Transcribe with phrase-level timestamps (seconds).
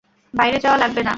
[0.33, 1.09] বাইরে যাওয়া লাগবে কেন?